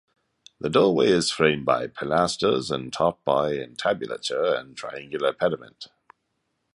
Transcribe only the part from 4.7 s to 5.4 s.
triangular